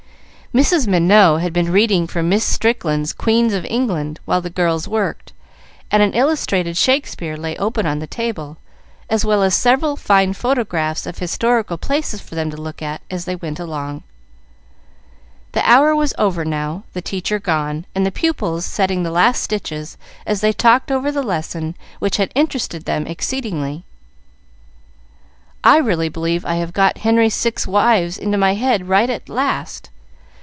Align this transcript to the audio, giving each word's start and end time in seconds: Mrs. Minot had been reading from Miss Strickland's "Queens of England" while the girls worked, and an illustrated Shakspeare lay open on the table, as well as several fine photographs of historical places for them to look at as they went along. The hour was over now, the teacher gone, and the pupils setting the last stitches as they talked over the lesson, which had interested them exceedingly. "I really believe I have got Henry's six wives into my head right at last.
Mrs. 0.53 0.85
Minot 0.85 1.39
had 1.41 1.53
been 1.53 1.71
reading 1.71 2.07
from 2.07 2.27
Miss 2.27 2.43
Strickland's 2.43 3.13
"Queens 3.13 3.53
of 3.53 3.63
England" 3.63 4.19
while 4.25 4.41
the 4.41 4.49
girls 4.49 4.85
worked, 4.85 5.31
and 5.89 6.03
an 6.03 6.11
illustrated 6.13 6.75
Shakspeare 6.75 7.37
lay 7.37 7.55
open 7.55 7.85
on 7.85 7.99
the 7.99 8.05
table, 8.05 8.57
as 9.09 9.23
well 9.23 9.43
as 9.43 9.53
several 9.55 9.95
fine 9.95 10.33
photographs 10.33 11.07
of 11.07 11.19
historical 11.19 11.77
places 11.77 12.19
for 12.19 12.35
them 12.35 12.49
to 12.51 12.57
look 12.57 12.81
at 12.81 12.99
as 13.09 13.23
they 13.23 13.37
went 13.37 13.61
along. 13.61 14.03
The 15.53 15.63
hour 15.65 15.95
was 15.95 16.13
over 16.17 16.43
now, 16.43 16.83
the 16.91 17.01
teacher 17.01 17.39
gone, 17.39 17.85
and 17.95 18.05
the 18.05 18.11
pupils 18.11 18.65
setting 18.65 19.03
the 19.03 19.09
last 19.09 19.41
stitches 19.41 19.97
as 20.25 20.41
they 20.41 20.51
talked 20.51 20.91
over 20.91 21.13
the 21.13 21.23
lesson, 21.23 21.75
which 21.99 22.17
had 22.17 22.29
interested 22.35 22.83
them 22.83 23.07
exceedingly. 23.07 23.85
"I 25.63 25.77
really 25.77 26.09
believe 26.09 26.43
I 26.43 26.55
have 26.55 26.73
got 26.73 26.97
Henry's 27.07 27.35
six 27.35 27.65
wives 27.65 28.17
into 28.17 28.37
my 28.37 28.55
head 28.55 28.89
right 28.89 29.09
at 29.09 29.29
last. 29.29 29.87